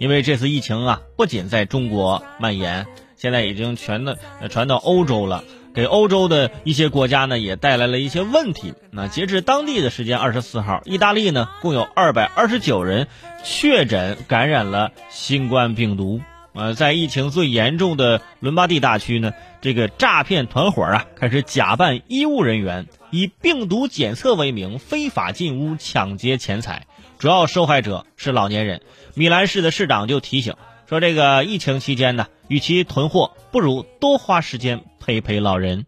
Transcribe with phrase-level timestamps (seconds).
[0.00, 4.16] 因为这次疫情啊，不仅在中国蔓延，现在已经全的
[4.48, 8.72] 传到欧洲了，给欧洲的一些国家呢也带来了一些问题。
[8.90, 13.08] 那截至当地的时间二十四号，意大利呢共有二百二十九人
[13.44, 16.22] 确诊感染了新冠病毒。
[16.54, 26.86] 呃，在疫情最严重的伦巴第大区呢，这个诈骗团伙啊开始假扮医务人员，以病毒检测为名非法进屋抢劫钱财，
[27.20, 28.80] 主要受害者是老年人。
[29.12, 30.54] 米兰市的市长就提醒
[30.88, 35.84] 说，这个疫情期间呢，与其囤货，不如多花时间陪陪老人。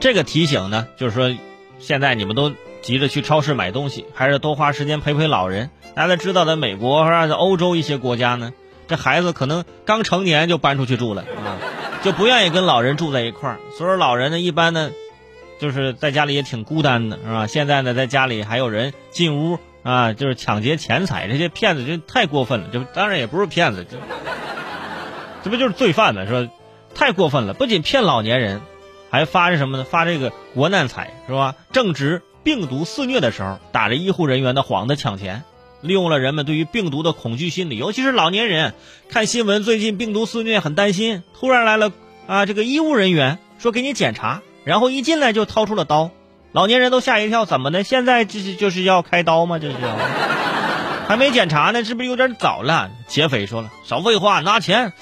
[0.00, 1.32] 这个提醒呢，就是说，
[1.78, 2.52] 现在你们都
[2.82, 5.70] 急着去超市买东西，还是多花时间陪陪老人。
[5.94, 8.52] 大家知道，在美国或者欧洲一些国家呢，
[8.88, 11.58] 这孩子可能刚成年就搬出去住了啊，
[12.02, 13.58] 就不愿意跟老人住在一块儿。
[13.76, 14.90] 所以，老人呢，一般呢，
[15.60, 17.46] 就是在家里也挺孤单的，是吧？
[17.46, 22.68] 现在呢，在家里还有人进屋啊，就是抢劫钱财，这些骗子就太过分了。
[22.72, 23.96] 这当然也不是骗子，这
[25.44, 26.26] 这不就是罪犯吗？
[26.26, 26.48] 说
[26.94, 28.60] 太过分了，不仅骗老年人。
[29.08, 29.84] 还发这什么呢？
[29.84, 31.54] 发这个国难财是吧？
[31.72, 35.44] 正值病毒肆虐的时候，打着医护人员的幌子抢钱，
[35.80, 38.74] 利用了人们对于病毒的恐惧心理，尤其是老年人。
[39.08, 41.22] 看新闻，最近病毒肆虐，很担心。
[41.38, 41.92] 突然来了
[42.26, 46.10] 啊，这个医务人员说给你检查，然后一进来就掏出了刀，
[46.52, 47.44] 老年人都吓一跳。
[47.44, 47.84] 怎么的？
[47.84, 49.58] 现在这是就是要开刀吗？
[49.58, 49.76] 这是
[51.06, 52.90] 还没检查呢，是不是有点早了？
[53.06, 54.92] 劫匪说了，少废话，拿钱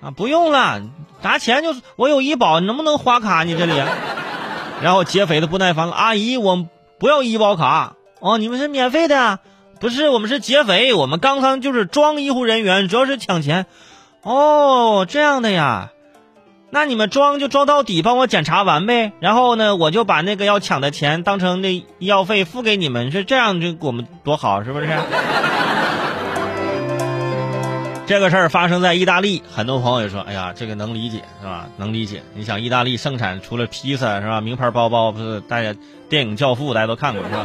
[0.00, 0.82] 啊，不用了。
[1.22, 3.44] 拿钱就我有医保，能不能花卡？
[3.44, 3.80] 你这里，
[4.82, 6.66] 然后劫匪的不耐烦了，阿姨，我
[6.98, 9.38] 不要医保卡哦，你们是免费的，
[9.82, 13.66] 不是我们是劫匪，我们刚刚就是装医护人员，主要是抢钱，
[14.22, 15.90] 哦，这样的呀，
[16.70, 24.86] 那你们装就装到底，帮我检查完呗，然后呢，我就把那个要抢的钱当成那医药费付给你们，是这样就我们多好，是不是？
[28.06, 31.66] 这个事儿发生在意大利，很多朋友也说：“哎呀，这个能理解是吧？
[31.76, 32.22] 能理解。
[32.34, 34.40] 你想，意大利盛产除了披萨是吧？
[34.40, 35.74] 名牌包包不是大家
[36.08, 37.44] 电影《教父》大家都看过是吧？”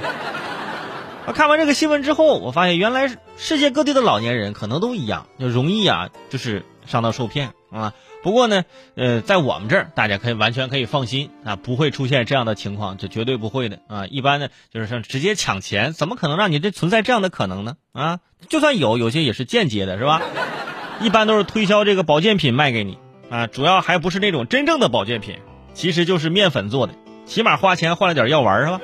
[1.28, 7.94] 我看完这个新闻之后，我发现原来世界各地的老年人可能都一样，就容易啊，就是上当受骗啊。
[8.24, 8.64] 不过呢，
[8.96, 14.08] 呃，在我们这儿，大家可以完全可以放心啊，不会出现这样的情况，这绝对不会的啊。
[14.08, 17.76] 一般呢，就是说直接抢钱，怎么可能让你这存在这样的可能呢？
[17.92, 20.22] 啊，就算有，有些也是间接的，是吧？
[21.02, 22.98] 一般都是推销这个保健品卖给你
[23.30, 25.40] 啊，主要还不是那种真正的保健品，
[25.74, 26.94] 其实就是面粉做的，
[27.26, 28.80] 起码花钱换了点药丸是吧？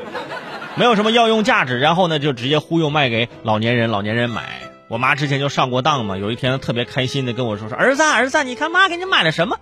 [0.75, 4.43] 没有什么药用价值，然后呢就直接忽悠卖给老年人，老年人买。
[4.87, 9.57] 我妈之前就上过当嘛，有一天特别开心的跟我说说儿子儿子，你看妈给你买了什么？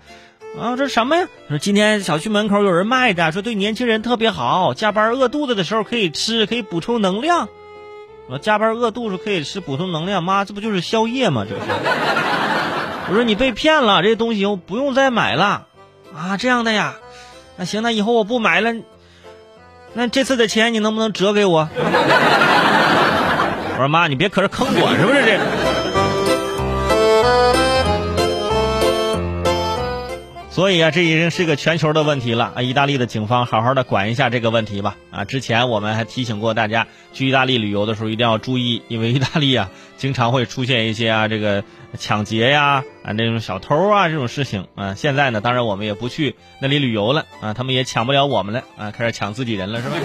[0.59, 1.27] 啊，这什么呀？
[1.47, 7.47] 说今天小区门口有人卖的，说对年轻人特别好，加班饿肚子的时候可以吃，可以补充能量。
[8.27, 11.45] 我加班饿肚子可以吃补充能量，妈这不就是宵夜吗？
[11.47, 11.71] 这不是？
[13.09, 15.67] 我说你被骗了，这东西我不用再买了
[16.15, 16.95] 啊，这样的呀？
[17.57, 18.73] 那行，那以后我不买了，
[19.93, 21.67] 那这次的钱你能不能折给我？
[23.73, 25.37] 我说妈，你别可是坑我，是不是这？
[30.51, 32.61] 所以啊，这已经是个全球的问题了啊！
[32.61, 35.23] 意大利的警方好好的管一下这个问题吧啊！
[35.23, 41.63] 之前我们还提醒过大家，去意大利旅游的时候一定要注意，因为 意大利啊经常会出现一些啊这个
[41.97, 44.93] 抢劫呀啊那种小偷啊这种事情啊。
[44.93, 49.95] 现在呢，当然我们也不去那里旅游了啊，他们也抢不了我们了啊，开始抢自己人了是吧？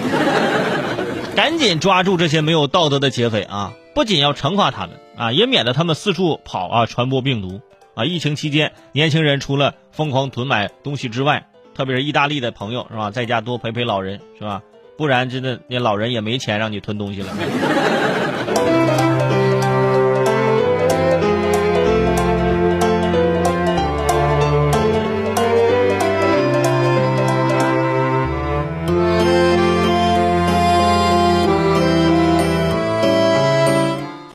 [1.35, 3.73] 赶紧抓住这些没有道德的劫匪啊！
[3.93, 7.59] 不仅要惩罚他们啊，也免得他们四处跑啊，传播病毒
[7.97, 8.05] 啊！
[8.05, 14.61] 疫情期间，年轻人除了疯狂囤买东西之外，特别是意大利的朋友是吧，在家多陪陪老人是吧？
[14.95, 17.33] 不然真的那老人也没钱让你囤东西了。